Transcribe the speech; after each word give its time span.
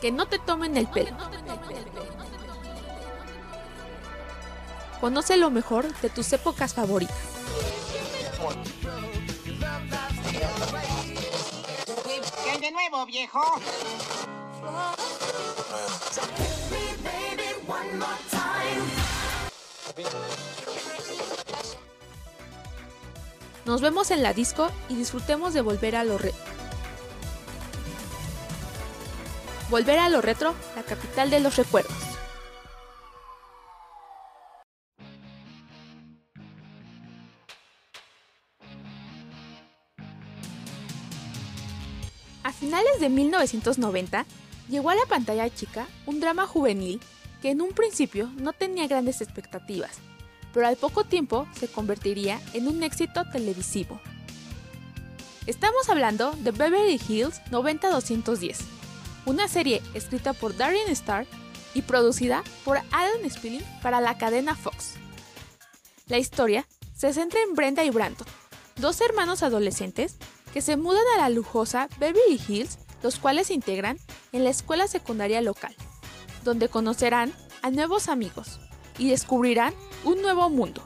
Que 0.00 0.10
no 0.10 0.26
te 0.26 0.38
tomen 0.38 0.76
el 0.76 0.86
pelo. 0.86 1.16
Conoce 5.00 5.36
lo 5.36 5.50
mejor 5.50 5.94
de 6.00 6.10
tus 6.10 6.32
épocas 6.32 6.74
favoritas. 6.74 7.16
¿Qué 12.44 12.58
de 12.58 12.70
nuevo, 12.70 13.06
viejo? 13.06 13.40
Nos 23.64 23.80
vemos 23.80 24.10
en 24.10 24.22
la 24.22 24.32
disco 24.32 24.70
y 24.88 24.96
disfrutemos 24.96 25.54
de 25.54 25.60
volver 25.60 25.96
a 25.96 26.04
lo 26.04 26.18
retro. 26.18 26.49
Volver 29.70 30.00
a 30.00 30.08
lo 30.08 30.20
retro, 30.20 30.52
la 30.74 30.82
capital 30.82 31.30
de 31.30 31.38
los 31.38 31.54
recuerdos. 31.56 31.94
A 42.42 42.52
finales 42.52 42.98
de 42.98 43.08
1990, 43.10 44.26
llegó 44.68 44.90
a 44.90 44.96
la 44.96 45.06
pantalla 45.08 45.48
chica 45.54 45.86
un 46.04 46.18
drama 46.18 46.48
juvenil 46.48 47.00
que 47.40 47.50
en 47.50 47.60
un 47.60 47.70
principio 47.70 48.28
no 48.38 48.52
tenía 48.52 48.88
grandes 48.88 49.20
expectativas, 49.20 49.98
pero 50.52 50.66
al 50.66 50.78
poco 50.78 51.04
tiempo 51.04 51.46
se 51.56 51.68
convertiría 51.68 52.40
en 52.54 52.66
un 52.66 52.82
éxito 52.82 53.22
televisivo. 53.30 54.00
Estamos 55.46 55.88
hablando 55.88 56.32
de 56.40 56.50
Beverly 56.50 57.00
Hills 57.08 57.40
90210, 57.52 58.79
una 59.30 59.46
serie 59.46 59.80
escrita 59.94 60.32
por 60.32 60.56
Darren 60.56 60.90
Star 60.90 61.24
y 61.72 61.82
producida 61.82 62.42
por 62.64 62.78
Adam 62.90 63.30
Spilling 63.30 63.64
para 63.80 64.00
la 64.00 64.18
cadena 64.18 64.56
Fox. 64.56 64.94
La 66.08 66.18
historia 66.18 66.66
se 66.96 67.12
centra 67.12 67.40
en 67.40 67.54
Brenda 67.54 67.84
y 67.84 67.90
Brandon, 67.90 68.26
dos 68.76 69.00
hermanos 69.00 69.44
adolescentes 69.44 70.16
que 70.52 70.60
se 70.60 70.76
mudan 70.76 71.04
a 71.14 71.20
la 71.20 71.28
lujosa 71.28 71.88
Beverly 72.00 72.40
Hills, 72.46 72.78
los 73.04 73.20
cuales 73.20 73.46
se 73.46 73.54
integran 73.54 73.98
en 74.32 74.42
la 74.42 74.50
escuela 74.50 74.88
secundaria 74.88 75.40
local, 75.40 75.76
donde 76.42 76.68
conocerán 76.68 77.32
a 77.62 77.70
nuevos 77.70 78.08
amigos 78.08 78.58
y 78.98 79.10
descubrirán 79.10 79.74
un 80.04 80.20
nuevo 80.22 80.50
mundo. 80.50 80.82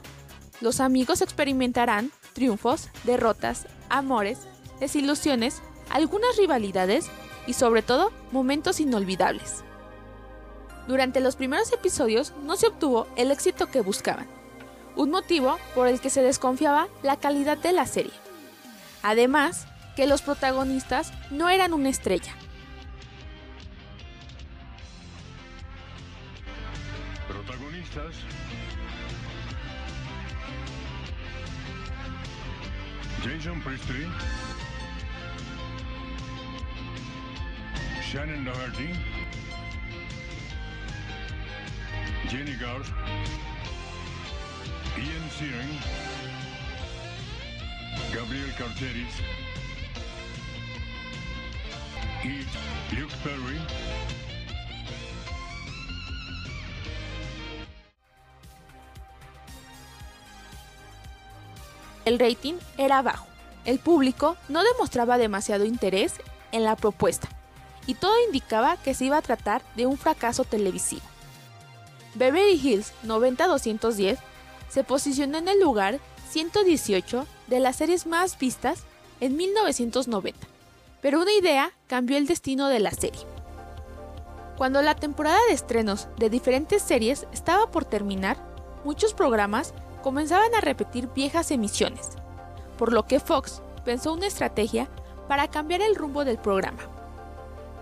Los 0.61 0.81
amigos 0.81 1.21
experimentarán 1.21 2.11
triunfos, 2.33 2.89
derrotas, 3.05 3.65
amores, 3.89 4.37
desilusiones, 4.79 5.63
algunas 5.89 6.37
rivalidades 6.37 7.09
y 7.47 7.53
sobre 7.53 7.81
todo 7.81 8.11
momentos 8.31 8.79
inolvidables. 8.79 9.63
Durante 10.87 11.19
los 11.19 11.35
primeros 11.35 11.71
episodios 11.71 12.33
no 12.43 12.55
se 12.57 12.67
obtuvo 12.67 13.07
el 13.15 13.31
éxito 13.31 13.67
que 13.67 13.81
buscaban, 13.81 14.27
un 14.95 15.09
motivo 15.09 15.57
por 15.73 15.87
el 15.87 15.99
que 15.99 16.09
se 16.09 16.21
desconfiaba 16.21 16.87
la 17.01 17.17
calidad 17.17 17.57
de 17.57 17.71
la 17.71 17.87
serie. 17.87 18.13
Además, 19.01 19.67
que 19.95 20.07
los 20.07 20.21
protagonistas 20.21 21.13
no 21.31 21.49
eran 21.49 21.73
una 21.73 21.89
estrella. 21.89 22.33
Protagonistas. 27.27 28.15
Jason 33.23 33.61
Priestley. 33.61 34.05
Shannon 38.15 38.45
Doherty. 38.45 38.93
Jenny 42.29 42.55
Garth. 42.61 42.89
Ian 44.97 45.29
Searing. 45.37 45.79
Gabriel 48.13 48.49
Carteris. 48.57 49.15
Y 52.23 52.95
Luke 52.95 53.13
Perry. 53.21 53.59
El 62.05 62.17
rating 62.17 62.53
era 62.77 63.01
bajo. 63.01 63.27
El 63.65 63.79
público 63.79 64.37
no 64.47 64.63
demostraba 64.63 65.17
demasiado 65.17 65.65
interés 65.65 66.13
en 66.53 66.63
la 66.63 66.77
propuesta 66.77 67.34
y 67.87 67.95
todo 67.95 68.13
indicaba 68.25 68.77
que 68.77 68.93
se 68.93 69.05
iba 69.05 69.17
a 69.17 69.21
tratar 69.21 69.61
de 69.75 69.85
un 69.85 69.97
fracaso 69.97 70.43
televisivo. 70.43 71.03
Beverly 72.15 72.59
Hills 72.61 72.93
90210 73.03 74.19
se 74.69 74.83
posicionó 74.83 75.37
en 75.37 75.47
el 75.47 75.59
lugar 75.59 75.99
118 76.29 77.25
de 77.47 77.59
las 77.59 77.75
series 77.75 78.05
más 78.05 78.37
vistas 78.39 78.83
en 79.19 79.35
1990, 79.35 80.47
pero 81.01 81.21
una 81.21 81.33
idea 81.33 81.71
cambió 81.87 82.17
el 82.17 82.27
destino 82.27 82.67
de 82.67 82.79
la 82.79 82.91
serie. 82.91 83.21
Cuando 84.57 84.81
la 84.81 84.95
temporada 84.95 85.39
de 85.47 85.53
estrenos 85.53 86.07
de 86.17 86.29
diferentes 86.29 86.81
series 86.81 87.27
estaba 87.33 87.69
por 87.71 87.85
terminar, 87.85 88.37
muchos 88.85 89.13
programas 89.13 89.73
comenzaban 90.01 90.53
a 90.55 90.61
repetir 90.61 91.09
viejas 91.13 91.51
emisiones, 91.51 92.09
por 92.77 92.93
lo 92.93 93.03
que 93.03 93.19
Fox 93.19 93.61
pensó 93.83 94.13
una 94.13 94.27
estrategia 94.27 94.87
para 95.27 95.49
cambiar 95.49 95.81
el 95.81 95.95
rumbo 95.95 96.23
del 96.23 96.37
programa. 96.37 96.94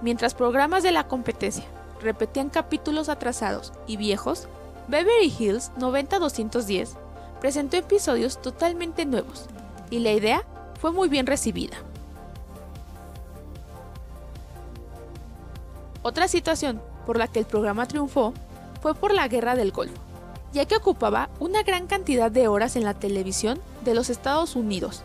Mientras 0.04 0.34
programas 0.34 0.84
de 0.84 0.92
la 0.92 1.08
competencia 1.08 1.64
repetían 2.02 2.50
capítulos 2.50 3.08
atrasados 3.08 3.72
y 3.88 3.96
viejos, 3.96 4.50
Beverly 4.90 5.34
Hills 5.40 5.72
90210 5.78 6.98
presentó 7.40 7.78
episodios 7.78 8.42
totalmente 8.42 9.06
nuevos, 9.06 9.46
y 9.90 10.00
la 10.00 10.12
idea 10.12 10.44
fue 10.78 10.92
muy 10.92 11.08
bien 11.08 11.26
recibida. 11.26 11.78
Otra 16.02 16.28
situación 16.28 16.82
por 17.06 17.18
la 17.18 17.30
que 17.30 17.40
el 17.40 17.46
programa 17.46 17.88
triunfó 17.88 18.34
fue 18.82 18.94
por 18.96 19.14
la 19.14 19.30
Guerra 19.30 19.56
del 19.56 19.72
Golfo, 19.72 19.96
ya 20.52 20.66
que 20.66 20.76
ocupaba 20.76 21.30
una 21.40 21.64
gran 21.64 21.88
cantidad 21.88 22.30
de 22.30 22.50
horas 22.50 22.76
en 22.76 22.84
la 22.84 22.94
televisión 22.94 23.62
de 23.86 23.94
los 23.94 24.10
Estados 24.10 24.58
Unidos, 24.58 25.02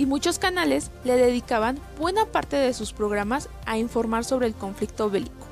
y 0.00 0.06
muchos 0.06 0.38
canales 0.38 0.90
le 1.04 1.14
dedicaban 1.14 1.78
buena 1.98 2.24
parte 2.24 2.56
de 2.56 2.72
sus 2.72 2.94
programas 2.94 3.50
a 3.66 3.76
informar 3.76 4.24
sobre 4.24 4.46
el 4.46 4.54
conflicto 4.54 5.10
bélico. 5.10 5.46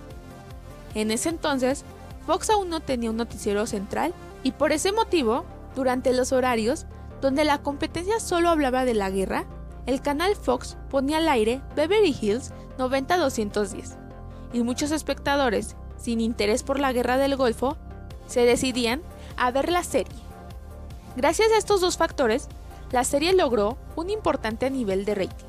En 0.95 1.11
ese 1.11 1.29
entonces, 1.29 1.85
Fox 2.27 2.49
aún 2.49 2.71
no 2.71 2.81
tenía 2.81 3.11
un 3.11 3.19
noticiero 3.19 3.67
central 3.67 4.15
y 4.43 4.53
por 4.53 4.73
ese 4.73 4.91
motivo, 4.91 5.45
durante 5.75 6.15
los 6.15 6.33
horarios 6.33 6.87
donde 7.21 7.45
la 7.45 7.59
competencia 7.59 8.21
solo 8.21 8.49
hablaba 8.49 8.87
de 8.87 8.95
la 8.95 9.11
guerra, 9.11 9.45
el 9.85 10.01
canal 10.01 10.35
Fox 10.35 10.79
ponía 10.89 11.19
al 11.19 11.29
aire 11.29 11.61
Beverly 11.77 12.17
Hills 12.19 12.55
90210 12.79 13.99
y 14.55 14.63
muchos 14.63 14.93
espectadores, 14.93 15.77
sin 15.99 16.23
interés 16.23 16.63
por 16.63 16.81
la 16.81 16.95
guerra 16.95 17.19
del 17.19 17.37
Golfo, 17.37 17.77
se 18.27 18.47
decidían 18.47 19.03
a 19.37 19.51
ver 19.51 19.71
la 19.71 19.85
serie. 19.85 20.17
Gracias 21.17 21.53
a 21.53 21.59
estos 21.59 21.83
dos 21.83 21.99
factores, 21.99 22.49
la 22.91 23.05
serie 23.05 23.35
logró 23.35 23.79
un 23.97 24.11
importante 24.11 24.71
nivel 24.71 25.05
de 25.05 25.15
rating 25.15 25.47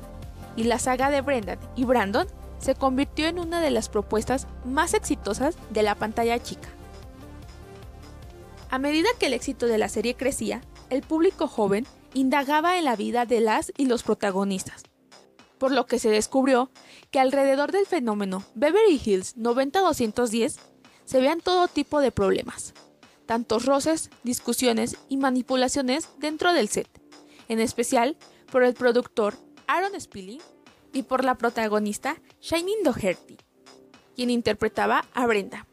y 0.56 0.64
la 0.64 0.78
saga 0.78 1.10
de 1.10 1.20
Brendan 1.20 1.58
y 1.76 1.84
Brandon 1.84 2.26
se 2.58 2.74
convirtió 2.74 3.26
en 3.26 3.38
una 3.38 3.60
de 3.60 3.70
las 3.70 3.88
propuestas 3.88 4.46
más 4.64 4.94
exitosas 4.94 5.56
de 5.70 5.82
la 5.82 5.94
pantalla 5.94 6.38
chica. 6.42 6.68
A 8.70 8.78
medida 8.78 9.08
que 9.18 9.26
el 9.26 9.32
éxito 9.32 9.66
de 9.66 9.78
la 9.78 9.88
serie 9.88 10.14
crecía, 10.14 10.60
el 10.90 11.02
público 11.02 11.48
joven 11.48 11.86
indagaba 12.14 12.78
en 12.78 12.84
la 12.84 12.96
vida 12.96 13.24
de 13.24 13.40
las 13.40 13.72
y 13.76 13.86
los 13.86 14.02
protagonistas, 14.02 14.82
por 15.58 15.72
lo 15.72 15.86
que 15.86 15.98
se 15.98 16.10
descubrió 16.10 16.70
que 17.10 17.20
alrededor 17.20 17.72
del 17.72 17.86
fenómeno 17.86 18.44
Beverly 18.54 19.00
Hills 19.02 19.36
90210 19.36 20.58
se 21.04 21.20
vean 21.20 21.40
todo 21.40 21.68
tipo 21.68 22.00
de 22.00 22.12
problemas, 22.12 22.74
tantos 23.26 23.64
roces, 23.64 24.10
discusiones 24.22 24.96
y 25.08 25.16
manipulaciones 25.16 26.08
dentro 26.18 26.52
del 26.52 26.68
set, 26.68 26.99
en 27.50 27.58
especial 27.58 28.16
por 28.50 28.62
el 28.62 28.74
productor 28.74 29.34
Aaron 29.66 30.00
Spilling 30.00 30.40
y 30.92 31.02
por 31.02 31.24
la 31.24 31.34
protagonista 31.34 32.16
Shining 32.40 32.84
Doherty, 32.84 33.36
quien 34.14 34.30
interpretaba 34.30 35.04
a 35.14 35.26
Brenda. 35.26 35.66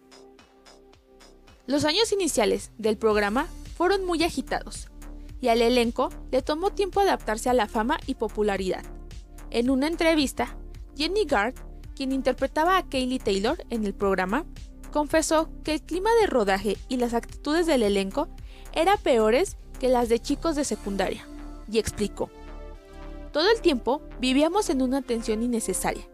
Los 1.68 1.86
años 1.86 2.12
iniciales 2.12 2.72
del 2.80 2.98
programa 2.98 3.48
fueron 3.78 4.06
muy 4.06 4.24
agitados, 4.24 4.90
y 5.40 5.50
al 5.50 5.62
elenco 5.62 6.10
le 6.32 6.42
tomó 6.42 6.72
tiempo 6.72 7.00
adaptarse 7.00 7.50
a 7.50 7.54
la 7.54 7.68
fama 7.68 8.00
y 8.08 8.16
popularidad. 8.16 8.84
En 9.52 9.70
una 9.70 9.86
entrevista, 9.86 10.58
Jenny 10.96 11.26
Garth, 11.26 11.60
quien 11.96 12.12
interpretaba 12.12 12.78
a 12.78 12.90
Kaylee 12.90 13.20
Taylor 13.20 13.64
en 13.70 13.86
el 13.86 13.94
programa, 13.94 14.46
confesó 14.92 15.52
que 15.64 15.76
el 15.76 15.84
clima 15.84 16.10
de 16.22 16.26
rodaje 16.26 16.76
y 16.90 16.98
las 16.98 17.14
actitudes 17.14 17.68
del 17.68 17.84
elenco 17.84 18.30
eran 18.74 18.98
peores 18.98 19.58
que 19.80 19.90
las 19.90 20.10
de 20.10 20.20
chicos 20.20 20.56
de 20.56 20.64
secundaria, 20.64 21.28
y 21.72 21.80
explicó. 21.80 22.30
Todo 23.32 23.50
el 23.52 23.62
tiempo 23.62 24.02
vivíamos 24.20 24.70
en 24.70 24.82
una 24.82 25.02
tensión 25.02 25.44
innecesaria, 25.44 26.08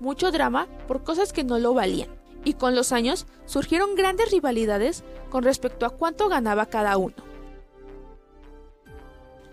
mucho 0.00 0.30
drama 0.30 0.68
por 0.86 1.02
cosas 1.02 1.32
que 1.32 1.44
no 1.44 1.58
lo 1.58 1.74
valían, 1.74 2.08
y 2.44 2.54
con 2.54 2.74
los 2.74 2.92
años 2.92 3.26
surgieron 3.46 3.94
grandes 3.94 4.30
rivalidades 4.30 5.04
con 5.30 5.42
respecto 5.42 5.86
a 5.86 5.90
cuánto 5.90 6.28
ganaba 6.28 6.66
cada 6.66 6.96
uno. 6.96 7.14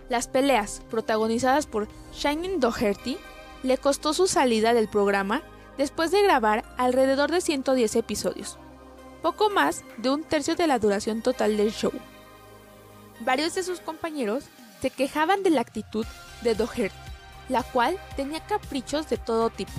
Las 0.09 0.27
peleas, 0.27 0.81
protagonizadas 0.89 1.65
por 1.65 1.87
Shannon 2.13 2.59
Doherty, 2.59 3.17
le 3.63 3.77
costó 3.77 4.13
su 4.13 4.27
salida 4.27 4.73
del 4.73 4.87
programa 4.87 5.41
después 5.77 6.11
de 6.11 6.21
grabar 6.21 6.63
alrededor 6.77 7.31
de 7.31 7.41
110 7.41 7.95
episodios, 7.95 8.59
poco 9.21 9.49
más 9.49 9.83
de 9.97 10.11
un 10.11 10.23
tercio 10.23 10.55
de 10.55 10.67
la 10.67 10.77
duración 10.77 11.21
total 11.21 11.57
del 11.57 11.71
show. 11.71 11.91
Varios 13.21 13.55
de 13.55 13.63
sus 13.63 13.79
compañeros 13.79 14.45
se 14.81 14.89
quejaban 14.89 15.43
de 15.43 15.49
la 15.49 15.61
actitud 15.61 16.05
de 16.41 16.55
Doherty, 16.55 16.95
la 17.49 17.63
cual 17.63 17.97
tenía 18.15 18.39
caprichos 18.39 19.09
de 19.09 19.17
todo 19.17 19.49
tipo. 19.49 19.71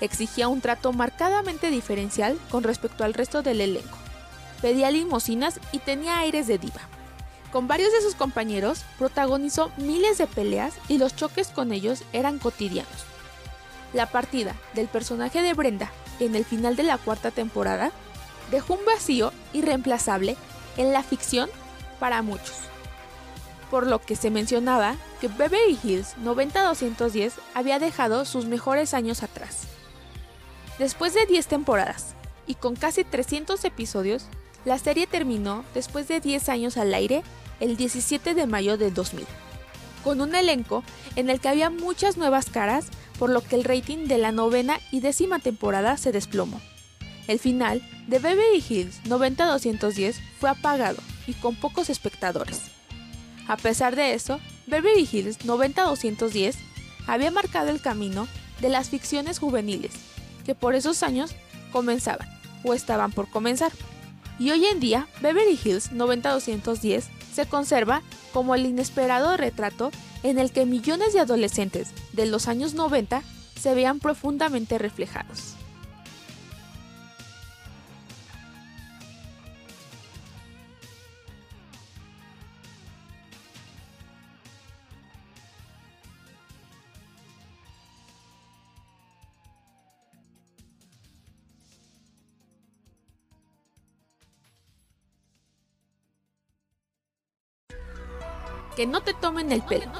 Exigía 0.00 0.48
un 0.48 0.60
trato 0.60 0.92
marcadamente 0.92 1.70
diferencial 1.70 2.38
con 2.50 2.62
respecto 2.62 3.04
al 3.04 3.14
resto 3.14 3.42
del 3.42 3.60
elenco. 3.60 3.98
Pedía 4.60 4.90
limosinas 4.90 5.60
y 5.72 5.78
tenía 5.78 6.18
aires 6.18 6.46
de 6.46 6.58
diva. 6.58 6.80
Con 7.52 7.68
varios 7.68 7.92
de 7.92 8.00
sus 8.00 8.14
compañeros 8.14 8.84
protagonizó 8.98 9.70
miles 9.76 10.18
de 10.18 10.26
peleas 10.26 10.74
y 10.88 10.98
los 10.98 11.14
choques 11.14 11.48
con 11.48 11.72
ellos 11.72 12.02
eran 12.12 12.38
cotidianos. 12.38 13.04
La 13.92 14.06
partida 14.06 14.56
del 14.74 14.88
personaje 14.88 15.40
de 15.40 15.54
Brenda 15.54 15.92
en 16.18 16.34
el 16.34 16.44
final 16.44 16.74
de 16.74 16.82
la 16.82 16.98
cuarta 16.98 17.30
temporada 17.30 17.92
dejó 18.50 18.74
un 18.74 18.84
vacío 18.84 19.32
irreemplazable 19.52 20.36
en 20.76 20.92
la 20.92 21.02
ficción 21.04 21.48
para 22.00 22.22
muchos. 22.22 22.73
Por 23.74 23.88
lo 23.88 24.00
que 24.00 24.14
se 24.14 24.30
mencionaba 24.30 24.94
que 25.20 25.26
Beverly 25.26 25.76
Hills 25.82 26.16
90210 26.18 27.34
había 27.54 27.80
dejado 27.80 28.24
sus 28.24 28.46
mejores 28.46 28.94
años 28.94 29.24
atrás. 29.24 29.62
Después 30.78 31.12
de 31.12 31.26
10 31.26 31.48
temporadas 31.48 32.14
y 32.46 32.54
con 32.54 32.76
casi 32.76 33.02
300 33.02 33.64
episodios, 33.64 34.26
la 34.64 34.78
serie 34.78 35.08
terminó 35.08 35.64
después 35.74 36.06
de 36.06 36.20
10 36.20 36.50
años 36.50 36.76
al 36.76 36.94
aire 36.94 37.24
el 37.58 37.76
17 37.76 38.34
de 38.34 38.46
mayo 38.46 38.78
del 38.78 38.94
2000, 38.94 39.26
con 40.04 40.20
un 40.20 40.36
elenco 40.36 40.84
en 41.16 41.28
el 41.28 41.40
que 41.40 41.48
había 41.48 41.68
muchas 41.68 42.16
nuevas 42.16 42.50
caras, 42.50 42.86
por 43.18 43.28
lo 43.28 43.40
que 43.40 43.56
el 43.56 43.64
rating 43.64 44.06
de 44.06 44.18
la 44.18 44.30
novena 44.30 44.78
y 44.92 45.00
décima 45.00 45.40
temporada 45.40 45.96
se 45.96 46.12
desplomó. 46.12 46.60
El 47.26 47.40
final 47.40 47.82
de 48.06 48.20
Beverly 48.20 48.62
Hills 48.68 49.04
90210 49.06 50.20
fue 50.38 50.50
apagado 50.50 50.98
y 51.26 51.32
con 51.32 51.56
pocos 51.56 51.90
espectadores. 51.90 52.73
A 53.46 53.56
pesar 53.56 53.96
de 53.96 54.14
eso, 54.14 54.40
Beverly 54.66 55.08
Hills 55.10 55.44
90210 55.44 56.56
había 57.06 57.30
marcado 57.30 57.70
el 57.70 57.80
camino 57.80 58.26
de 58.60 58.70
las 58.70 58.88
ficciones 58.88 59.38
juveniles, 59.38 59.92
que 60.44 60.54
por 60.54 60.74
esos 60.74 61.02
años 61.02 61.34
comenzaban 61.70 62.28
o 62.64 62.72
estaban 62.72 63.12
por 63.12 63.28
comenzar. 63.28 63.72
Y 64.38 64.50
hoy 64.50 64.64
en 64.66 64.80
día, 64.80 65.06
Beverly 65.20 65.58
Hills 65.62 65.92
90210 65.92 67.08
se 67.32 67.46
conserva 67.46 68.02
como 68.32 68.54
el 68.54 68.66
inesperado 68.66 69.36
retrato 69.36 69.90
en 70.22 70.38
el 70.38 70.50
que 70.50 70.66
millones 70.66 71.12
de 71.12 71.20
adolescentes 71.20 71.90
de 72.12 72.26
los 72.26 72.48
años 72.48 72.74
90 72.74 73.22
se 73.60 73.74
vean 73.74 74.00
profundamente 74.00 74.78
reflejados. 74.78 75.54
Que 98.76 98.86
no 98.86 99.02
te 99.02 99.14
tomen 99.14 99.52
el 99.52 99.62
pelo. 99.62 99.90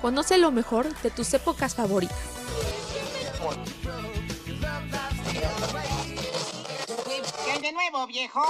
Conoce 0.00 0.38
lo 0.38 0.50
mejor 0.50 0.94
de 1.02 1.10
tus 1.10 1.32
épocas 1.34 1.74
favoritas. 1.74 2.16
¿Qué 7.44 7.60
de 7.60 7.72
nuevo, 7.72 8.06
viejo? 8.06 8.42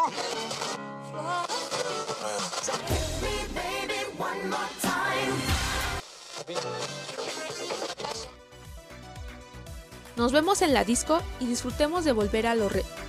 Nos 10.16 10.32
vemos 10.32 10.62
en 10.62 10.74
la 10.74 10.84
disco 10.84 11.20
y 11.38 11.46
disfrutemos 11.46 12.04
de 12.04 12.12
volver 12.12 12.46
a 12.46 12.54
lo 12.54 12.68
retro. 12.68 12.99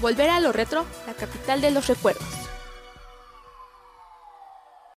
Volver 0.00 0.30
a 0.30 0.40
lo 0.40 0.52
retro, 0.52 0.86
la 1.06 1.14
capital 1.14 1.60
de 1.60 1.70
los 1.70 1.86
recuerdos. 1.86 2.39